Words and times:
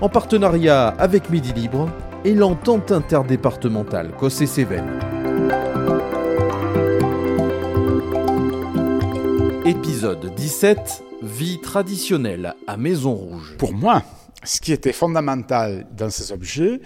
en 0.00 0.08
partenariat 0.08 0.88
avec 0.88 1.30
Midi 1.30 1.52
Libre 1.52 1.90
et 2.24 2.34
l'entente 2.34 2.92
interdépartementale 2.92 4.12
Cossé-Cévennes. 4.16 5.00
Épisode 9.64 10.34
17 10.34 11.04
Vie 11.22 11.60
traditionnelle 11.60 12.54
à 12.68 12.76
Maison 12.76 13.14
Rouge. 13.14 13.56
Pour 13.58 13.72
moi, 13.72 14.04
ce 14.44 14.60
qui 14.60 14.72
était 14.72 14.92
fondamental 14.92 15.84
dans 15.96 16.10
ces 16.10 16.30
objets, 16.30 16.80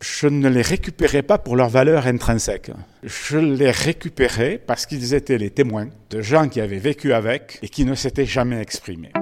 je 0.00 0.26
ne 0.26 0.48
les 0.48 0.62
récupérais 0.62 1.22
pas 1.22 1.38
pour 1.38 1.54
leur 1.54 1.68
valeur 1.68 2.06
intrinsèque. 2.08 2.72
Je 3.04 3.38
les 3.38 3.70
récupérais 3.70 4.60
parce 4.64 4.86
qu'ils 4.86 5.14
étaient 5.14 5.38
les 5.38 5.50
témoins 5.50 5.86
de 6.10 6.20
gens 6.20 6.48
qui 6.48 6.60
avaient 6.60 6.78
vécu 6.78 7.12
avec 7.12 7.60
et 7.62 7.68
qui 7.68 7.84
ne 7.84 7.94
s'étaient 7.94 8.26
jamais 8.26 8.60
exprimés. 8.60 9.12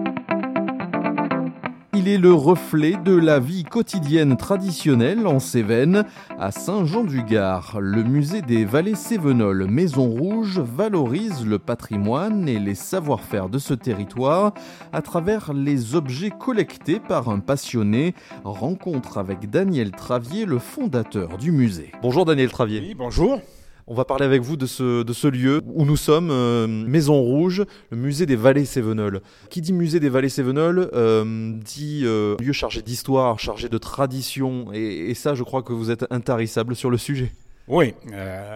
Il 1.97 2.09
est 2.09 2.19
le 2.19 2.33
reflet 2.33 2.97
de 3.05 3.15
la 3.15 3.39
vie 3.39 3.63
quotidienne 3.63 4.37
traditionnelle 4.37 5.29
en 5.29 5.39
Cévennes, 5.39 6.05
à 6.41 6.51
Saint-Jean-du-Gard. 6.51 7.79
Le 7.81 8.03
musée 8.03 8.43
des 8.43 8.65
Vallées 8.65 8.97
Cévenols 8.97 9.67
Maison 9.69 10.09
Rouge 10.09 10.59
valorise 10.59 11.47
le 11.47 11.61
patrimoine 11.61 12.49
et 12.49 12.59
les 12.59 12.75
savoir-faire 12.75 13.49
de 13.49 13.59
ce 13.59 13.75
territoire 13.75 14.55
à 14.93 15.03
travers 15.03 15.53
les 15.53 15.95
objets 15.95 16.31
collectés 16.31 16.99
par 16.99 17.29
un 17.29 17.39
passionné. 17.39 18.15
Rencontre 18.43 19.19
avec 19.19 19.49
Daniel 19.49 19.93
Travier, 19.93 20.47
le 20.47 20.59
fondateur 20.59 21.39
du 21.39 21.53
musée. 21.53 21.93
Bonjour 22.03 22.25
Daniel 22.25 22.51
Travier. 22.51 22.81
Oui, 22.81 22.95
bonjour. 22.95 23.41
On 23.87 23.95
va 23.95 24.07
parler 24.07 24.25
avec 24.25 24.41
vous 24.41 24.57
de 24.57 24.65
ce, 24.65 25.27
lieu 25.29 25.61
où 25.67 25.85
nous 25.85 25.99
sommes, 25.99 26.31
euh, 26.31 26.67
Maison 26.67 27.21
Rouge, 27.21 27.65
le 27.91 27.97
musée 27.99 28.25
des 28.25 28.37
Vallées 28.37 28.65
Cévenols. 28.65 29.21
Qui 29.51 29.61
dit 29.61 29.75
musée 29.75 30.01
des 30.01 30.09
Vallées 30.09 30.31
Cévenols 30.31 30.89
euh, 30.95 31.53
dit 31.53 32.03
euh, 32.05 32.35
lieu 32.41 32.53
chargé 32.53 32.81
d'histoire, 32.81 33.39
chargé 33.39 33.69
de 33.69 33.77
tradition, 33.77 34.73
et, 34.73 35.13
ça, 35.15 35.35
je 35.35 35.43
crois 35.43 35.63
que 35.63 35.75
vous 35.75 35.91
êtes 35.91 36.07
intarissable 36.11 36.75
sur 36.75 36.89
le 36.89 36.97
sujet. 36.97 37.33
Oui, 37.69 37.95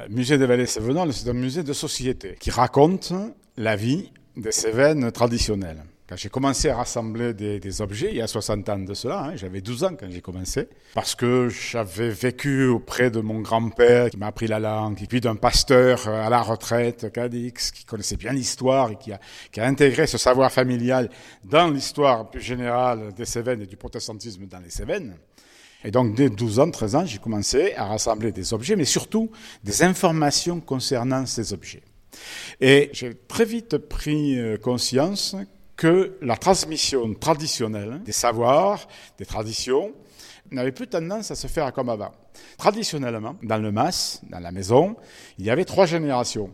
musée 0.09 0.39
des 0.39 0.47
Vallées 0.47 0.67
Cévenols, 0.67 1.13
c'est 1.13 1.29
un 1.29 1.35
musée 1.35 1.63
de 1.63 1.73
société 1.75 2.37
qui 2.41 2.51
raconte 2.51 3.13
la 3.57 3.77
vie 3.77 4.11
des 4.37 4.53
Cévennes 4.53 5.13
traditionnelles. 5.13 5.83
Quand 6.09 6.17
j'ai 6.17 6.31
commencé 6.31 6.71
à 6.71 6.77
rassembler 6.77 7.35
des, 7.35 7.83
objets, 7.83 8.09
il 8.11 8.17
y 8.17 8.23
a 8.23 8.27
60 8.27 8.67
ans 8.71 8.79
de 8.79 8.95
cela, 8.95 9.25
hein, 9.25 9.37
j'avais 9.37 9.61
12 9.61 9.85
ans 9.85 9.91
quand 9.95 10.07
j'ai 10.11 10.23
commencé, 10.23 10.67
parce 10.95 11.15
que 11.15 11.51
j'avais 11.51 12.09
vécu 12.09 12.65
auprès 12.65 13.11
de 13.11 13.21
mon 13.21 13.41
grand-père 13.41 14.09
qui 14.09 14.17
m'a 14.17 14.29
appris 14.29 14.47
la 14.47 14.59
langue, 14.59 15.03
et 15.03 15.07
puis 15.07 15.21
d'un 15.21 15.37
pasteur 15.37 16.09
à 16.09 16.31
la 16.31 16.41
retraite, 16.41 17.13
Cadix, 17.13 17.73
qui 17.73 17.85
connaissait 17.85 18.17
bien 18.17 18.33
l'histoire 18.33 18.93
et 18.93 18.97
qui 18.97 19.13
a, 19.13 19.21
qui 19.53 19.61
a 19.61 19.67
intégré 19.67 20.07
ce 20.07 20.17
savoir 20.17 20.51
familial 20.51 21.11
dans 21.45 21.69
l'histoire 21.69 22.31
plus 22.31 22.41
générale 22.41 23.13
des 23.13 23.27
Cévennes 23.27 23.61
et 23.61 23.67
du 23.67 23.77
protestantisme 23.77 24.47
dans 24.47 24.61
les 24.61 24.71
Cévennes. 24.71 25.15
Et 25.85 25.91
donc, 25.91 26.15
dès 26.15 26.31
12 26.31 26.61
ans, 26.61 26.71
13 26.71 26.95
ans, 26.95 27.05
j'ai 27.05 27.19
commencé 27.19 27.75
à 27.75 27.85
rassembler 27.85 28.33
des 28.33 28.55
objets, 28.55 28.77
mais 28.77 28.87
surtout 28.87 29.31
des 29.63 29.83
informations 29.83 30.59
concernant 30.61 31.27
ces 31.27 31.53
objets. 31.53 31.83
Et 32.63 32.89
j'ai 32.95 33.15
très 33.15 33.45
vite 33.45 33.77
pris 33.77 34.39
conscience 34.63 35.37
que 35.79 36.19
la 36.21 36.37
transmission 36.37 37.15
traditionnelle 37.15 38.03
des 38.05 38.13
savoirs, 38.13 38.87
des 39.17 39.25
traditions, 39.25 39.93
n'avait 40.51 40.73
plus 40.73 40.89
tendance 40.89 41.31
à 41.31 41.37
se 41.37 41.47
faire 41.47 41.73
comme 41.73 41.89
avant. 41.89 42.11
Traditionnellement, 42.59 43.37
dans 43.45 43.59
le 43.59 43.71
mas, 43.71 44.21
dans 44.29 44.41
la 44.41 44.51
maison, 44.51 44.97
il 45.39 45.47
y 45.47 45.51
avait 45.51 45.65
trois 45.65 45.87
générations. 45.87 46.51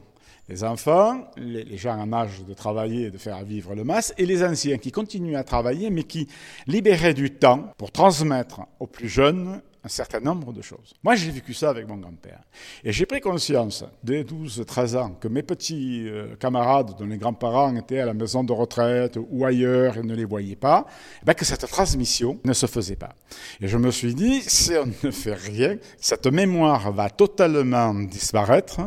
Les 0.46 0.62
enfants, 0.62 1.24
les 1.38 1.78
gens 1.78 1.98
en 1.98 2.12
âge 2.12 2.44
de 2.46 2.52
travailler 2.52 3.06
et 3.06 3.10
de 3.10 3.16
faire 3.16 3.42
vivre 3.44 3.74
le 3.74 3.82
mas, 3.82 4.12
et 4.18 4.26
les 4.26 4.44
anciens 4.44 4.76
qui 4.76 4.92
continuaient 4.92 5.36
à 5.36 5.44
travailler, 5.44 5.88
mais 5.88 6.02
qui 6.02 6.28
libéraient 6.66 7.14
du 7.14 7.30
temps 7.30 7.72
pour 7.78 7.92
transmettre 7.92 8.60
aux 8.78 8.86
plus 8.86 9.08
jeunes 9.08 9.62
un 9.84 9.88
certain 9.88 10.20
nombre 10.20 10.52
de 10.52 10.62
choses. 10.62 10.94
Moi, 11.02 11.14
j'ai 11.14 11.30
vécu 11.30 11.52
ça 11.52 11.68
avec 11.68 11.86
mon 11.86 11.96
grand-père. 11.96 12.40
Et 12.82 12.92
j'ai 12.92 13.04
pris 13.04 13.20
conscience, 13.20 13.84
dès 14.02 14.22
12-13 14.22 14.96
ans, 14.96 15.10
que 15.20 15.28
mes 15.28 15.42
petits 15.42 16.08
euh, 16.08 16.36
camarades 16.36 16.96
dont 16.98 17.04
les 17.04 17.18
grands-parents 17.18 17.76
étaient 17.76 17.98
à 17.98 18.06
la 18.06 18.14
maison 18.14 18.42
de 18.42 18.52
retraite 18.52 19.18
ou 19.30 19.44
ailleurs 19.44 19.98
et 19.98 20.02
ne 20.02 20.14
les 20.14 20.24
voyaient 20.24 20.56
pas, 20.56 20.86
eh 21.22 21.26
ben, 21.26 21.34
que 21.34 21.44
cette 21.44 21.66
transmission 21.68 22.40
ne 22.44 22.54
se 22.54 22.66
faisait 22.66 22.96
pas. 22.96 23.14
Et 23.60 23.68
je 23.68 23.76
me 23.76 23.90
suis 23.90 24.14
dit, 24.14 24.40
si 24.40 24.72
on 24.72 24.86
ne 24.86 25.10
fait 25.10 25.34
rien, 25.34 25.76
cette 25.98 26.26
mémoire 26.26 26.90
va 26.90 27.10
totalement 27.10 27.92
disparaître. 27.94 28.80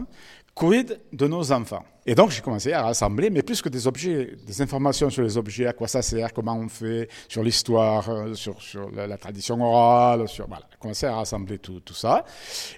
Quid 0.55 0.99
de 1.13 1.27
nos 1.27 1.51
enfants? 1.51 1.85
Et 2.09 2.15
donc 2.15 2.31
j'ai 2.31 2.41
commencé 2.41 2.71
à 2.71 2.83
rassembler, 2.83 3.29
mais 3.29 3.41
plus 3.41 3.61
que 3.61 3.67
des 3.67 3.85
objets, 3.85 4.31
des 4.47 4.61
informations 4.61 5.09
sur 5.09 5.23
les 5.23 5.37
objets, 5.37 5.67
à 5.67 5.73
quoi 5.73 5.89
ça 5.89 6.01
sert, 6.01 6.31
comment 6.31 6.57
on 6.57 6.69
fait, 6.69 7.09
sur 7.27 7.43
l'histoire, 7.43 8.09
euh, 8.09 8.33
sur, 8.33 8.57
la, 8.95 9.17
tradition 9.17 9.61
orale, 9.61 10.29
sur 10.29 10.47
voilà, 10.47 10.63
j'ai 10.71 10.77
commencé 10.79 11.05
à 11.05 11.15
rassembler 11.15 11.59
tout, 11.59 11.81
ça. 11.93 12.23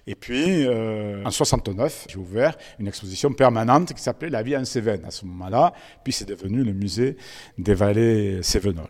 Et 0.07 0.15
puis 0.15 0.65
euh, 0.65 1.23
en 1.23 1.29
69, 1.29 2.07
j'ai 2.09 2.17
ouvert 2.17 2.57
une 2.79 2.87
exposition 2.87 3.31
permanente 3.31 3.93
qui 3.93 4.01
s'appelait 4.01 4.31
La 4.31 4.41
vie 4.41 4.57
en 4.57 4.65
Cévennes 4.65 5.05
à 5.05 5.11
ce 5.11 5.25
moment-là, 5.25 5.73
puis 6.03 6.11
c'est 6.11 6.27
devenu 6.27 6.63
le 6.63 6.73
musée 6.73 7.15
des 7.59 7.75
vallées 7.75 8.41
cévenols. 8.41 8.89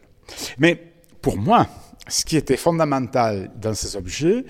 Mais 0.57 0.81
pour 1.21 1.37
moi, 1.37 1.67
ce 2.07 2.23
qui 2.23 2.37
était 2.37 2.55
fondamental 2.55 3.51
dans 3.57 3.73
ces 3.73 3.97
objets, 3.97 4.45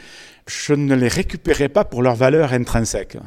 je 0.46 0.74
ne 0.74 0.94
les 0.94 1.08
récupérais 1.08 1.70
pas 1.70 1.84
pour 1.84 2.04
leur 2.04 2.14
valeur 2.14 2.54
intrinsèque 2.54 3.18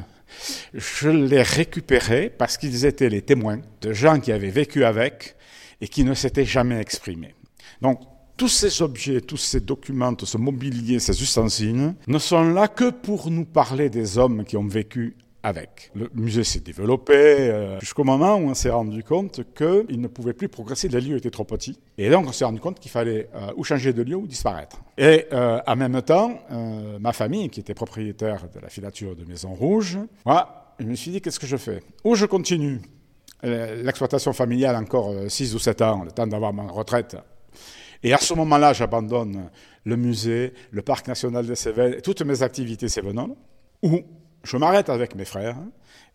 je 0.73 1.09
les 1.09 1.41
récupérais 1.41 2.33
parce 2.35 2.57
qu'ils 2.57 2.85
étaient 2.85 3.09
les 3.09 3.21
témoins 3.21 3.59
de 3.81 3.93
gens 3.93 4.19
qui 4.19 4.31
avaient 4.31 4.49
vécu 4.49 4.83
avec 4.83 5.35
et 5.81 5.87
qui 5.87 6.03
ne 6.03 6.13
s'étaient 6.13 6.45
jamais 6.45 6.79
exprimés. 6.79 7.35
Donc, 7.81 7.99
tous 8.37 8.47
ces 8.47 8.81
objets, 8.81 9.21
tous 9.21 9.37
ces 9.37 9.59
documents, 9.59 10.13
tout 10.15 10.25
ce 10.25 10.37
mobilier, 10.37 10.99
ces 10.99 11.21
ustensiles 11.21 11.93
ne 12.07 12.17
sont 12.17 12.43
là 12.51 12.67
que 12.67 12.89
pour 12.89 13.29
nous 13.29 13.45
parler 13.45 13.89
des 13.89 14.17
hommes 14.17 14.43
qui 14.43 14.57
ont 14.57 14.67
vécu 14.67 15.15
avec. 15.43 15.91
Le 15.93 16.09
musée 16.13 16.45
s'est 16.45 16.61
développé 16.61 17.13
euh, 17.13 17.79
jusqu'au 17.81 18.05
moment 18.05 18.35
où 18.35 18.49
on 18.49 18.53
s'est 18.53 18.69
rendu 18.69 19.03
compte 19.03 19.41
qu'il 19.53 19.99
ne 19.99 20.07
pouvait 20.07 20.33
plus 20.33 20.47
progresser, 20.47 20.87
les 20.87 21.01
lieux 21.01 21.17
étaient 21.17 21.29
trop 21.29 21.43
petits. 21.43 21.77
Et 21.97 22.09
donc 22.09 22.27
on 22.27 22.31
s'est 22.31 22.45
rendu 22.45 22.61
compte 22.61 22.79
qu'il 22.79 22.89
fallait 22.89 23.29
euh, 23.35 23.51
ou 23.57 23.63
changer 23.65 23.91
de 23.91 24.01
lieu 24.01 24.15
ou 24.15 24.25
disparaître. 24.25 24.77
Et 24.97 25.27
euh, 25.33 25.59
en 25.67 25.75
même 25.75 26.01
temps, 26.01 26.39
ma 26.99 27.11
famille, 27.13 27.49
qui 27.49 27.59
était 27.59 27.73
propriétaire 27.73 28.47
de 28.53 28.59
la 28.59 28.69
filature 28.69 29.15
de 29.15 29.25
Maison 29.25 29.53
Rouge, 29.53 29.99
moi, 30.25 30.73
je 30.79 30.85
me 30.85 30.95
suis 30.95 31.11
dit 31.11 31.21
qu'est-ce 31.21 31.39
que 31.39 31.47
je 31.47 31.57
fais? 31.57 31.81
Ou 32.03 32.15
je 32.15 32.25
continue 32.25 32.81
l'exploitation 33.43 34.31
familiale 34.31 34.77
encore 34.77 35.13
6 35.27 35.53
ou 35.53 35.59
7 35.59 35.81
ans, 35.81 36.03
le 36.05 36.11
temps 36.11 36.25
d'avoir 36.25 36.53
ma 36.53 36.63
retraite. 36.63 37.17
Et 38.01 38.13
à 38.13 38.17
ce 38.17 38.33
moment-là, 38.33 38.71
j'abandonne 38.71 39.49
le 39.83 39.95
musée, 39.97 40.53
le 40.71 40.81
parc 40.81 41.07
national 41.07 41.45
des 41.45 41.55
Cévennes, 41.55 42.01
toutes 42.01 42.21
mes 42.21 42.41
activités 42.41 42.87
cévenoles, 42.87 43.35
ou 43.81 44.01
je 44.43 44.57
m'arrête 44.57 44.89
avec 44.89 45.15
mes 45.15 45.25
frères 45.25 45.57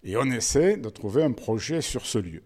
et 0.04 0.16
on 0.16 0.26
essaie 0.26 0.76
de 0.76 0.88
trouver 0.88 1.22
un 1.22 1.32
projet 1.32 1.80
sur 1.80 2.06
ce 2.06 2.19
lieu. 2.19 2.42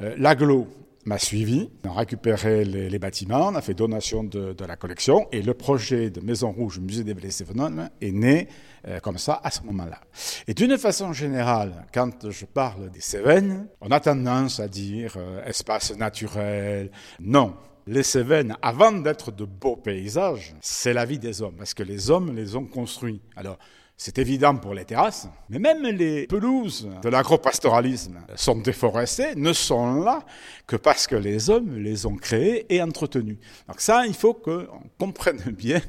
Euh, 0.00 0.14
L'aglo 0.16 0.68
m'a 1.04 1.18
suivi, 1.18 1.70
on 1.84 1.90
a 1.90 1.94
récupéré 1.94 2.64
les, 2.64 2.98
bâtiments, 2.98 3.48
on 3.48 3.54
a 3.54 3.62
fait 3.62 3.74
donation 3.74 4.24
de, 4.24 4.54
la 4.66 4.76
collection 4.76 5.26
et 5.32 5.40
le 5.40 5.54
projet 5.54 6.10
de 6.10 6.20
Maison 6.20 6.52
Rouge, 6.52 6.78
musée 6.80 7.02
des 7.02 7.14
Vallées 7.14 7.30
Cévenols, 7.30 7.88
est 8.00 8.12
né 8.12 8.48
euh, 8.86 9.00
comme 9.00 9.16
ça 9.16 9.40
à 9.42 9.50
ce 9.50 9.62
moment-là. 9.62 10.00
Et 10.46 10.54
d'une 10.54 10.76
façon 10.76 11.12
générale, 11.12 11.86
quand 11.94 12.30
je 12.30 12.44
parle 12.44 12.90
des 12.90 13.00
Cévennes, 13.00 13.68
on 13.80 13.90
a 13.90 14.00
tendance 14.00 14.60
à 14.60 14.68
dire 14.68 15.14
euh, 15.16 15.42
espace 15.44 15.96
naturel. 15.96 16.90
Non, 17.20 17.54
les 17.86 18.02
Cévennes, 18.02 18.56
avant 18.60 18.92
d'être 18.92 19.32
de 19.32 19.46
beaux 19.46 19.76
paysages, 19.76 20.54
c'est 20.60 20.92
la 20.92 21.06
vie 21.06 21.18
des 21.18 21.40
hommes, 21.40 21.56
parce 21.56 21.72
que 21.72 21.82
les 21.82 22.10
hommes 22.10 22.36
les 22.36 22.54
ont 22.54 22.66
construits. 22.66 23.22
Alors, 23.34 23.58
c'est 24.00 24.18
évident 24.18 24.54
pour 24.54 24.74
les 24.74 24.84
terrasses, 24.84 25.28
mais 25.50 25.58
même 25.58 25.82
les 25.82 26.28
pelouses 26.28 26.88
de 27.02 27.08
l'agropastoralisme 27.08 28.20
sont 28.36 28.54
déforestées, 28.54 29.34
ne 29.34 29.52
sont 29.52 30.02
là 30.02 30.20
que 30.68 30.76
parce 30.76 31.08
que 31.08 31.16
les 31.16 31.50
hommes 31.50 31.76
les 31.76 32.06
ont 32.06 32.14
créées 32.14 32.72
et 32.72 32.80
entretenues. 32.80 33.38
Donc 33.66 33.80
ça, 33.80 34.06
il 34.06 34.14
faut 34.14 34.34
qu'on 34.34 34.68
comprenne 35.00 35.40
bien 35.50 35.80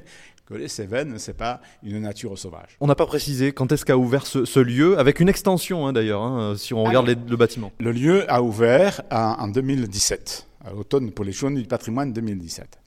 que 0.48 0.56
les 0.56 0.68
Cévennes, 0.68 1.20
ce 1.20 1.30
n'est 1.30 1.38
pas 1.38 1.62
une 1.84 2.00
nature 2.00 2.36
sauvage. 2.36 2.76
On 2.80 2.88
n'a 2.88 2.96
pas 2.96 3.06
précisé 3.06 3.52
quand 3.52 3.72
est-ce 3.72 3.86
qu'a 3.86 3.96
ouvert 3.98 4.26
ce, 4.26 4.44
ce, 4.44 4.60
lieu, 4.60 4.98
avec 4.98 5.20
une 5.20 5.30
extension 5.30 5.86
hein, 5.86 5.94
d'ailleurs, 5.94 6.24
hein, 6.24 6.56
si 6.58 6.74
on 6.74 6.84
regarde 6.84 7.08
Alors, 7.08 7.22
les, 7.24 7.30
le 7.30 7.38
bâtiment. 7.38 7.72
Le 7.80 7.92
lieu 7.92 8.26
a 8.32 8.42
ouvert 8.42 9.04
en, 9.12 9.36
en 9.38 9.48
2017, 9.50 10.48
à 10.66 10.72
l'automne 10.72 11.12
pour 11.12 11.26
les 11.26 11.32
journées 11.32 11.62
du 11.62 11.68
patrimoine 11.68 12.12
2017. 12.12 12.80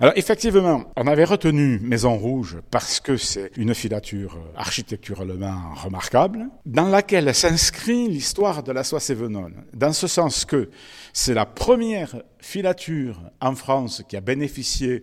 Alors 0.00 0.12
effectivement, 0.16 0.84
on 0.96 1.06
avait 1.06 1.24
retenu 1.24 1.78
Maison 1.80 2.16
Rouge 2.16 2.58
parce 2.70 3.00
que 3.00 3.16
c'est 3.16 3.50
une 3.56 3.74
filature 3.74 4.38
architecturalement 4.56 5.74
remarquable, 5.74 6.46
dans 6.66 6.88
laquelle 6.88 7.34
s'inscrit 7.34 8.08
l'histoire 8.08 8.62
de 8.62 8.72
la 8.72 8.84
soie 8.84 9.00
sévenole, 9.00 9.54
dans 9.72 9.92
ce 9.92 10.06
sens 10.06 10.44
que 10.44 10.68
c'est 11.12 11.34
la 11.34 11.46
première 11.46 12.16
filature 12.38 13.20
en 13.40 13.54
France 13.54 14.02
qui 14.08 14.16
a 14.16 14.20
bénéficié 14.20 15.02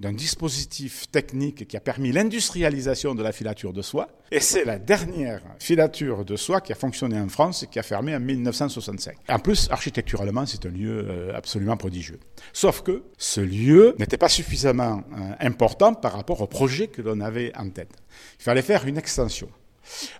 d'un 0.00 0.12
dispositif 0.12 1.10
technique 1.10 1.66
qui 1.66 1.76
a 1.76 1.80
permis 1.80 2.12
l'industrialisation 2.12 3.14
de 3.14 3.22
la 3.22 3.32
filature 3.32 3.72
de 3.72 3.82
soie. 3.82 4.08
Et 4.30 4.40
c'est 4.40 4.64
la 4.64 4.78
dernière 4.78 5.42
filature 5.58 6.24
de 6.24 6.36
soie 6.36 6.60
qui 6.60 6.72
a 6.72 6.76
fonctionné 6.76 7.18
en 7.18 7.28
France 7.28 7.64
et 7.64 7.66
qui 7.66 7.78
a 7.78 7.82
fermé 7.82 8.14
en 8.14 8.20
1965. 8.20 9.16
En 9.28 9.38
plus, 9.40 9.68
architecturalement, 9.70 10.46
c'est 10.46 10.64
un 10.66 10.70
lieu 10.70 11.04
euh, 11.08 11.36
absolument 11.36 11.76
prodigieux. 11.76 12.20
Sauf 12.52 12.82
que 12.82 13.02
ce 13.16 13.40
lieu 13.40 13.96
n'était 13.98 14.18
pas 14.18 14.28
suffisamment 14.28 15.02
euh, 15.12 15.32
important 15.40 15.94
par 15.94 16.12
rapport 16.12 16.40
au 16.42 16.46
projet 16.46 16.86
que 16.86 17.02
l'on 17.02 17.20
avait 17.20 17.52
en 17.56 17.68
tête. 17.70 17.90
Il 18.38 18.42
fallait 18.44 18.62
faire 18.62 18.86
une 18.86 18.98
extension. 18.98 19.48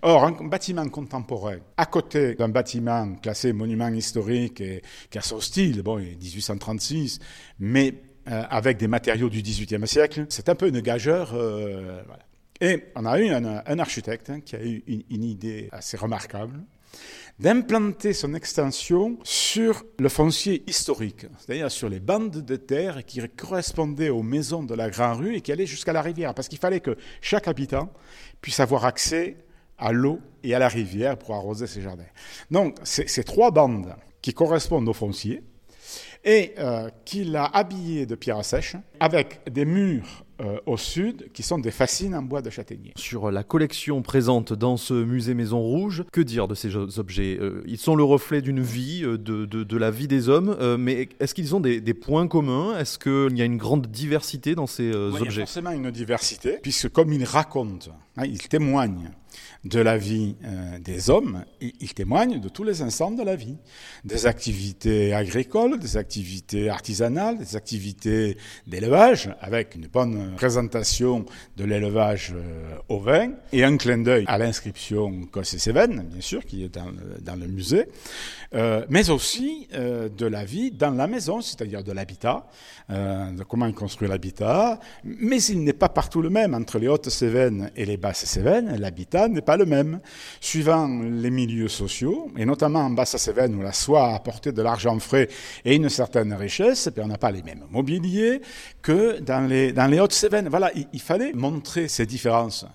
Or, 0.01 0.23
un 0.23 0.31
bâtiment 0.31 0.87
contemporain, 0.89 1.57
à 1.77 1.85
côté 1.85 2.35
d'un 2.35 2.49
bâtiment 2.49 3.15
classé 3.21 3.53
monument 3.53 3.89
historique 3.89 4.61
et 4.61 4.81
qui 5.09 5.17
a 5.17 5.21
son 5.21 5.39
style, 5.39 5.83
bon, 5.83 5.97
1836, 5.97 7.19
mais 7.59 7.93
euh, 8.29 8.43
avec 8.49 8.77
des 8.77 8.87
matériaux 8.87 9.29
du 9.29 9.41
XVIIIe 9.41 9.87
siècle. 9.87 10.25
C'est 10.29 10.49
un 10.49 10.55
peu 10.55 10.67
une 10.67 10.81
gageure. 10.81 11.31
Euh. 11.33 12.01
Et 12.61 12.83
on 12.95 13.05
a 13.05 13.19
eu 13.19 13.29
un, 13.29 13.79
architecte 13.79 14.29
hein, 14.29 14.39
qui 14.41 14.55
a 14.55 14.63
eu 14.63 14.83
une, 15.09 15.23
idée 15.23 15.69
assez 15.71 15.97
remarquable 15.97 16.59
d'implanter 17.39 18.13
son 18.13 18.33
extension 18.33 19.17
sur 19.23 19.83
le 19.97 20.09
foncier 20.09 20.63
historique, 20.67 21.25
c'est-à-dire 21.37 21.71
sur 21.71 21.87
les 21.87 22.01
bandes 22.01 22.43
de 22.43 22.55
terre 22.57 23.05
qui 23.05 23.21
correspondaient 23.29 24.09
aux 24.09 24.23
maisons 24.23 24.63
de 24.63 24.75
la 24.75 24.89
Grande 24.89 25.19
Rue 25.19 25.35
et 25.35 25.41
qui 25.41 25.51
allaient 25.51 25.65
jusqu'à 25.65 25.93
la 25.93 26.01
rivière, 26.01 26.33
parce 26.33 26.49
qu'il 26.49 26.59
fallait 26.59 26.81
que 26.81 26.97
chaque 27.21 27.47
habitant 27.47 27.91
puisse 28.41 28.59
avoir 28.59 28.83
accès 28.83 29.37
à 29.77 29.93
l'eau 29.93 30.19
et 30.43 30.53
à 30.53 30.59
la 30.59 30.67
rivière 30.67 31.17
pour 31.17 31.33
arroser 31.33 31.65
ses 31.65 31.81
jardins. 31.81 32.03
Donc, 32.51 32.75
ces 32.83 33.23
trois 33.23 33.51
bandes 33.51 33.95
qui 34.21 34.33
correspondent 34.33 34.89
au 34.89 34.93
foncier, 34.93 35.41
et 36.23 36.53
euh, 36.59 36.89
qu'il 37.05 37.35
a 37.35 37.45
habillé 37.45 38.05
de 38.05 38.15
pierres 38.15 38.43
sèches 38.43 38.75
avec 38.99 39.41
des 39.49 39.65
murs 39.65 40.25
euh, 40.41 40.57
au 40.65 40.77
sud 40.77 41.31
qui 41.33 41.43
sont 41.43 41.57
des 41.57 41.71
fascines 41.71 42.15
en 42.15 42.21
bois 42.21 42.41
de 42.41 42.49
châtaignier. 42.49 42.93
Sur 42.95 43.31
la 43.31 43.43
collection 43.43 44.01
présente 44.01 44.53
dans 44.53 44.77
ce 44.77 44.93
musée 44.93 45.33
Maison 45.33 45.59
Rouge, 45.59 46.03
que 46.11 46.21
dire 46.21 46.47
de 46.47 46.55
ces 46.55 46.75
objets 46.75 47.37
euh, 47.39 47.61
Ils 47.65 47.77
sont 47.77 47.95
le 47.95 48.03
reflet 48.03 48.41
d'une 48.41 48.61
vie, 48.61 49.01
de, 49.01 49.17
de, 49.45 49.77
la 49.77 49.91
vie 49.91 50.07
des 50.07 50.29
hommes, 50.29 50.57
mais 50.77 51.09
est-ce 51.19 51.33
qu'ils 51.33 51.55
ont 51.55 51.59
des, 51.59 51.93
points 51.93 52.27
communs? 52.27 52.77
Est-ce 52.77 52.99
qu'il 52.99 53.37
y 53.37 53.41
a 53.41 53.45
une 53.45 53.57
grande 53.57 53.87
diversité 53.87 54.55
dans 54.55 54.67
ces 54.67 54.93
objets 54.93 55.25
Il 55.25 55.31
y 55.31 55.41
a 55.41 55.45
forcément 55.45 55.71
une 55.71 55.91
diversité, 55.91 56.59
puisque 56.61 56.89
comme 56.89 57.11
ils 57.13 57.25
racontent, 57.25 57.91
hein, 58.17 58.23
ils 58.25 58.47
témoignent 58.47 59.11
de 59.65 59.79
la 59.79 59.97
vie 59.97 60.35
euh, 60.45 60.79
des 60.79 61.09
hommes, 61.09 61.43
il, 61.59 61.93
témoigne 61.93 62.39
de 62.39 62.47
tous 62.47 62.63
les 62.63 62.81
instants 62.81 63.11
de 63.11 63.23
la 63.23 63.35
vie. 63.35 63.57
Des 64.05 64.25
activités 64.25 65.13
agricoles, 65.13 65.79
des 65.79 65.97
activités 65.97 66.69
artisanales, 66.69 67.37
des 67.37 67.55
activités 67.55 68.37
d'élevage, 68.67 69.29
avec 69.41 69.75
une 69.75 69.87
bonne 69.87 70.35
présentation 70.35 71.25
de 71.57 71.65
l'élevage 71.65 72.33
euh, 72.33 72.75
au 72.87 72.99
vin, 72.99 73.31
et 73.51 73.63
un 73.63 73.75
clin 73.75 73.97
d'œil 73.97 74.23
à 74.27 74.37
l'inscription 74.37 75.25
Cosse-et-Cévennes, 75.31 76.05
bien 76.09 76.21
sûr, 76.21 76.45
qui 76.45 76.63
est 76.63 76.73
dans, 76.73 77.35
le 77.35 77.47
musée, 77.47 77.87
euh, 78.53 78.85
mais 78.89 79.09
aussi 79.09 79.67
de 79.71 80.25
la 80.25 80.45
vie 80.45 80.71
dans 80.71 80.91
la 80.91 81.07
maison, 81.07 81.41
c'est-à-dire 81.41 81.83
de 81.83 81.91
l'habitat, 81.91 82.47
de 82.89 83.43
comment 83.43 83.71
construire 83.71 84.09
l'habitat, 84.11 84.79
mais 85.03 85.41
il 85.43 85.63
n'est 85.63 85.73
pas 85.73 85.89
partout 85.89 86.21
le 86.21 86.29
même. 86.29 86.53
Entre 86.53 86.79
les 86.79 86.87
Hautes-Cévennes 86.87 87.71
et 87.75 87.85
les 87.85 87.97
Basses-Cévennes, 87.97 88.77
l'habitat 88.79 89.18
n'est 89.27 89.41
pas 89.41 89.57
le 89.57 89.65
même, 89.65 89.99
suivant 90.39 90.87
les 90.87 91.29
milieux 91.29 91.67
sociaux, 91.67 92.31
et 92.37 92.45
notamment 92.45 92.79
en 92.79 92.89
Basse-Cévennes 92.91 93.55
où 93.55 93.61
la 93.61 93.73
soie 93.73 94.13
apportait 94.13 94.51
de 94.51 94.61
l'argent 94.61 94.97
frais 94.99 95.27
et 95.65 95.75
une 95.75 95.89
certaine 95.89 96.33
richesse, 96.33 96.87
et 96.87 97.01
on 97.01 97.07
n'a 97.07 97.17
pas 97.17 97.31
les 97.31 97.43
mêmes 97.43 97.65
mobiliers 97.69 98.41
que 98.81 99.19
dans 99.19 99.47
les, 99.47 99.71
dans 99.73 99.87
les 99.87 99.99
Hautes-Cévennes. 99.99 100.47
Voilà, 100.49 100.71
il, 100.93 101.01
fallait 101.01 101.33
montrer 101.33 101.87
ces 101.87 102.05
différences. 102.05 102.65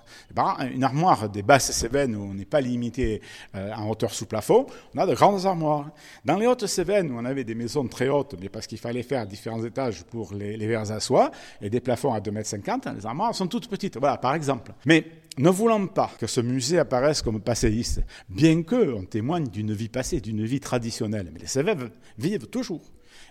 Une 0.73 0.85
armoire 0.85 1.29
des 1.29 1.43
Basses-Cévennes 1.43 2.17
où 2.17 2.23
on 2.23 2.35
n'est 2.35 2.45
pas 2.45 2.61
limité 2.61 3.21
euh, 3.55 3.73
en 3.75 3.89
hauteur 3.89 4.13
sous 4.13 4.27
plafond, 4.27 4.67
on 4.95 4.99
a 4.99 5.07
de 5.07 5.15
grandes 5.15 5.47
armoires. 5.47 5.91
Dans 6.25 6.37
les 6.37 6.47
Hautes-Cévennes 6.47 7.13
où 7.13 7.19
on 7.19 7.25
avait 7.25 7.45
des 7.45 7.55
maisons 7.55 7.87
très 7.87 8.09
hautes, 8.09 8.35
mais 8.41 8.49
parce 8.49 8.67
qu'il 8.67 8.79
fallait 8.79 9.03
faire 9.03 9.27
différents 9.27 9.65
étages 9.65 10.05
pour 10.05 10.35
les, 10.35 10.57
les 10.57 10.67
verres 10.67 10.91
à 10.91 11.01
soie, 11.01 11.31
et 11.61 11.71
des 11.71 11.81
plafonds 11.81 12.13
à 12.13 12.21
2,50 12.21 12.89
m, 12.89 12.95
les 12.97 13.07
armoires 13.07 13.35
sont 13.35 13.47
toutes 13.47 13.69
petites. 13.69 13.99
Voilà, 13.99 14.17
par 14.17 14.35
exemple. 14.35 14.73
Mais 14.87 15.05
ne 15.39 15.51
voulant 15.51 15.87
pas 15.87 16.11
que 16.19 16.27
ce 16.27 16.41
musée 16.41 16.79
apparaisse 16.79 17.23
comme 17.23 17.41
passéiste, 17.41 18.03
bien 18.29 18.63
qu'on 18.63 19.05
témoigne 19.05 19.49
d'une 19.49 19.73
vie 19.73 19.89
passée, 19.89 20.21
d'une 20.21 20.45
vie 20.45 20.61
traditionnelle, 20.61 21.31
mais 21.33 21.41
les 21.41 21.47
Cévennes 21.47 21.91
vivent 22.19 22.47
toujours. 22.47 22.83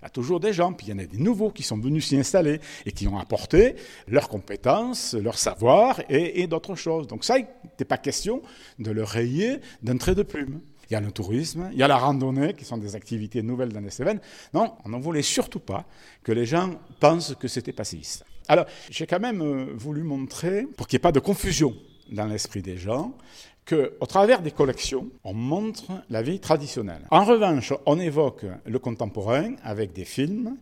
Il 0.01 0.03
y 0.03 0.07
a 0.07 0.09
toujours 0.09 0.41
des 0.41 0.51
gens, 0.51 0.73
puis 0.73 0.88
il 0.88 0.89
y 0.89 0.94
en 0.94 1.00
a 1.00 1.05
des 1.05 1.17
nouveaux 1.17 1.50
qui 1.50 1.63
sont 1.63 1.77
venus 1.77 2.07
s'y 2.07 2.17
installer 2.17 2.59
et 2.85 2.91
qui 2.91 3.07
ont 3.07 3.17
apporté 3.17 3.75
leurs 4.07 4.27
compétences, 4.27 5.13
leur 5.13 5.38
savoir 5.38 6.01
et, 6.09 6.45
d'autres 6.47 6.75
choses. 6.75 7.07
Donc 7.07 7.23
ça, 7.23 7.38
il 7.38 7.47
n'était 7.63 7.85
pas 7.85 7.97
question 7.97 8.41
de 8.79 8.91
le 8.91 9.03
rayer 9.03 9.59
d'un 9.81 9.95
trait 9.95 10.15
de 10.15 10.23
plume. 10.23 10.59
Il 10.89 10.94
y 10.94 10.95
a 10.97 11.00
le 11.00 11.11
tourisme, 11.11 11.69
il 11.71 11.79
y 11.79 11.83
a 11.83 11.88
la 11.88 11.95
randonnée, 11.95 12.53
qui 12.53 12.65
sont 12.65 12.77
des 12.77 12.95
activités 12.95 13.41
nouvelles 13.41 13.71
dans 13.71 13.79
les 13.79 13.89
Cévennes. 13.89 14.19
Non, 14.53 14.73
on 14.83 14.89
ne 14.89 15.01
voulait 15.01 15.21
surtout 15.21 15.61
pas 15.61 15.85
que 16.21 16.33
les 16.33 16.45
gens 16.45 16.71
pensent 17.00 17.33
que 17.39 17.47
c'était 17.47 17.71
passéiste. 17.71 18.25
Alors, 18.50 18.65
j'ai 18.89 19.07
quand 19.07 19.21
même 19.21 19.41
euh, 19.41 19.73
voulu 19.73 20.03
montrer, 20.03 20.63
pour 20.75 20.88
qu'il 20.88 20.97
n'y 20.97 21.00
ait 21.00 21.07
pas 21.07 21.13
de 21.13 21.21
confusion 21.21 21.73
dans 22.11 22.25
l'esprit 22.25 22.61
des 22.61 22.77
gens 22.77 23.13
qu'au 23.65 24.05
travers 24.05 24.41
des 24.41 24.51
collections, 24.51 25.07
on 25.23 25.33
montre 25.33 25.85
la 26.09 26.21
vie 26.21 26.39
traditionnelle. 26.39 27.07
En 27.11 27.23
revanche, 27.23 27.73
on 27.85 28.00
évoque 28.00 28.45
le 28.65 28.79
contemporain 28.79 29.53
avec 29.63 29.94
des 29.94 30.05
films, 30.05 30.57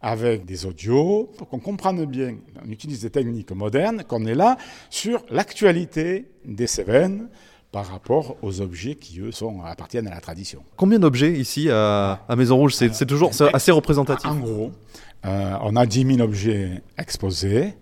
avec 0.00 0.44
des 0.44 0.64
audios, 0.66 1.30
pour 1.36 1.48
qu'on 1.48 1.58
comprenne 1.58 2.04
bien, 2.06 2.36
on 2.64 2.70
utilise 2.70 3.02
des 3.02 3.10
techniques 3.10 3.52
modernes, 3.52 4.04
qu'on 4.04 4.24
est 4.24 4.34
là 4.34 4.56
sur 4.90 5.22
l'actualité 5.30 6.26
des 6.44 6.66
Cévennes, 6.66 7.28
par 7.72 7.86
rapport 7.86 8.36
aux 8.42 8.60
objets 8.62 8.94
qui, 8.94 9.20
eux, 9.20 9.32
sont, 9.32 9.62
appartiennent 9.62 10.06
à 10.06 10.14
la 10.14 10.20
tradition. 10.20 10.62
Combien 10.76 10.98
d'objets 10.98 11.32
ici 11.32 11.68
à, 11.70 12.20
Maison 12.36 12.56
Rouge? 12.56 12.74
C'est 12.74 13.06
toujours 13.06 13.32
assez 13.52 13.72
représentatif. 13.72 14.30
En 14.30 14.36
gros, 14.36 14.70
euh, 15.26 15.54
on 15.62 15.76
a 15.76 15.84
10 15.84 16.16
000 16.16 16.20
objets 16.20 16.82
exposés. 16.96 17.74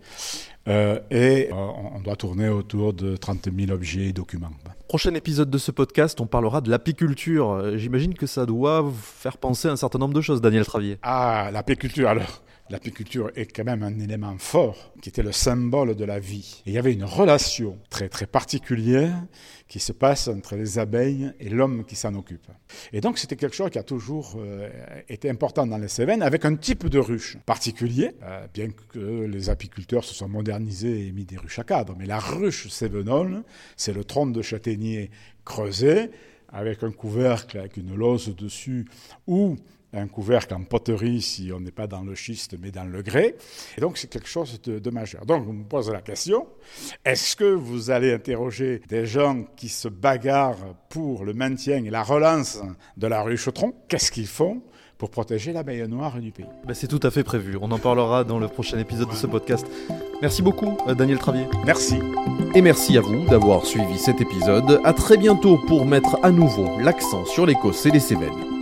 Euh, 0.66 0.98
et 1.10 1.50
euh, 1.50 1.54
on 1.54 2.00
doit 2.00 2.16
tourner 2.16 2.48
autour 2.48 2.94
de 2.94 3.16
30 3.16 3.48
000 3.54 3.70
objets 3.70 4.06
et 4.06 4.12
documents. 4.12 4.50
Prochain 4.88 5.14
épisode 5.14 5.50
de 5.50 5.58
ce 5.58 5.70
podcast, 5.70 6.20
on 6.20 6.26
parlera 6.26 6.60
de 6.60 6.70
l'apiculture. 6.70 7.50
Euh, 7.50 7.76
j'imagine 7.76 8.14
que 8.14 8.26
ça 8.26 8.46
doit 8.46 8.80
vous 8.80 8.94
faire 8.94 9.36
penser 9.36 9.68
à 9.68 9.72
un 9.72 9.76
certain 9.76 9.98
nombre 9.98 10.14
de 10.14 10.20
choses, 10.20 10.40
Daniel 10.40 10.64
Travier. 10.64 10.98
Ah, 11.02 11.50
l'apiculture, 11.52 12.08
alors 12.08 12.42
l'apiculture 12.70 13.30
est 13.36 13.46
quand 13.54 13.64
même 13.64 13.82
un 13.82 13.98
élément 13.98 14.36
fort 14.38 14.92
qui 15.02 15.08
était 15.08 15.22
le 15.22 15.32
symbole 15.32 15.94
de 15.94 16.04
la 16.04 16.18
vie. 16.18 16.62
Et 16.66 16.70
il 16.70 16.74
y 16.74 16.78
avait 16.78 16.92
une 16.92 17.04
relation 17.04 17.78
très 17.90 18.08
très 18.08 18.26
particulière 18.26 19.14
qui 19.68 19.80
se 19.80 19.92
passe 19.92 20.28
entre 20.28 20.56
les 20.56 20.78
abeilles 20.78 21.32
et 21.40 21.48
l'homme 21.48 21.84
qui 21.84 21.96
s'en 21.96 22.14
occupe. 22.14 22.46
Et 22.92 23.00
donc 23.00 23.18
c'était 23.18 23.36
quelque 23.36 23.56
chose 23.56 23.70
qui 23.70 23.78
a 23.78 23.82
toujours 23.82 24.36
euh, 24.38 24.68
été 25.08 25.28
important 25.28 25.66
dans 25.66 25.78
les 25.78 25.88
Cévennes, 25.88 26.22
avec 26.22 26.44
un 26.44 26.56
type 26.56 26.88
de 26.88 26.98
ruche 26.98 27.36
particulier, 27.44 28.12
euh, 28.22 28.46
bien 28.52 28.68
que 28.70 29.24
les 29.24 29.50
apiculteurs 29.50 30.04
se 30.04 30.14
soient 30.14 30.28
modernisés 30.28 31.06
et 31.06 31.12
mis 31.12 31.24
des 31.24 31.36
ruches 31.36 31.58
à 31.58 31.64
cadre. 31.64 31.94
Mais 31.98 32.06
la 32.06 32.18
ruche 32.18 32.68
cévenole, 32.68 33.42
c'est 33.76 33.92
le 33.92 34.04
tronc 34.04 34.26
de 34.26 34.42
châtaignier 34.42 35.10
creusé, 35.44 36.10
avec 36.48 36.82
un 36.82 36.92
couvercle 36.92 37.58
avec 37.58 37.76
une 37.76 37.94
lose 37.94 38.34
dessus, 38.36 38.86
ou 39.26 39.56
un 39.94 40.08
couvercle 40.08 40.54
en 40.54 40.62
poterie 40.64 41.22
si 41.22 41.50
on 41.54 41.60
n'est 41.60 41.70
pas 41.70 41.86
dans 41.86 42.02
le 42.02 42.14
schiste 42.14 42.56
mais 42.60 42.70
dans 42.70 42.84
le 42.84 43.02
grès. 43.02 43.36
Et 43.76 43.80
donc 43.80 43.98
c'est 43.98 44.08
quelque 44.08 44.28
chose 44.28 44.60
de, 44.62 44.90
majeur. 44.90 45.26
Donc 45.26 45.46
on 45.48 45.52
me 45.52 45.64
pose 45.64 45.90
la 45.90 46.00
question, 46.00 46.46
est-ce 47.04 47.36
que 47.36 47.44
vous 47.44 47.90
allez 47.90 48.12
interroger 48.12 48.80
des 48.88 49.06
gens 49.06 49.44
qui 49.56 49.68
se 49.68 49.88
bagarrent 49.88 50.76
pour 50.88 51.24
le 51.24 51.32
maintien 51.32 51.84
et 51.84 51.90
la 51.90 52.02
relance 52.02 52.60
de 52.96 53.06
la 53.06 53.22
rue 53.22 53.36
Chautron? 53.36 53.74
Qu'est-ce 53.88 54.12
qu'ils 54.12 54.26
font 54.26 54.62
pour 54.98 55.10
protéger 55.10 55.52
l'abeille 55.52 55.86
noire 55.88 56.20
du 56.20 56.30
pays? 56.30 56.46
Ben, 56.66 56.74
c'est 56.74 56.86
tout 56.86 57.00
à 57.02 57.10
fait 57.10 57.24
prévu. 57.24 57.58
On 57.60 57.70
en 57.72 57.78
parlera 57.78 58.24
dans 58.24 58.38
le 58.38 58.48
prochain 58.48 58.78
épisode 58.78 59.10
de 59.10 59.14
ce 59.14 59.26
podcast. 59.26 59.66
Merci 60.22 60.42
beaucoup, 60.42 60.78
euh, 60.86 60.94
Daniel 60.94 61.18
Travier. 61.18 61.46
Merci. 61.66 61.98
Et 62.54 62.62
merci 62.62 62.96
à 62.96 63.00
vous 63.00 63.24
d'avoir 63.26 63.66
suivi 63.66 63.98
cet 63.98 64.20
épisode. 64.20 64.80
À 64.84 64.92
très 64.92 65.16
bientôt 65.16 65.58
pour 65.66 65.84
mettre 65.84 66.18
à 66.22 66.30
nouveau 66.30 66.78
l'accent 66.78 67.24
sur 67.24 67.46
l'Écosse 67.46 67.84
et 67.86 67.90
les 67.90 68.00
Cévennes. 68.00 68.53